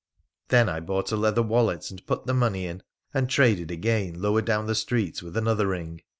[0.47, 2.81] Then I bought a leather wallet and put the money in,
[3.13, 6.01] and traded again lower down the street with another ring.